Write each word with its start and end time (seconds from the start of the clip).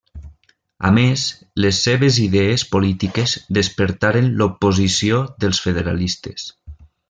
A 0.87 0.89
més, 0.95 1.25
les 1.65 1.81
seves 1.89 2.17
idees 2.23 2.63
polítiques 2.77 3.35
despertaren 3.61 4.33
l'oposició 4.41 5.21
dels 5.45 5.61
federalistes. 5.69 6.53